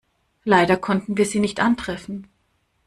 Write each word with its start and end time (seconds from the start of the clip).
Leider 0.45 0.77
konnten 0.77 1.15
wir 1.15 1.27
Sie 1.27 1.39
nicht 1.39 1.59
antreffen. 1.59 2.25